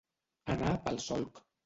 [0.53, 1.43] Anar pel solc.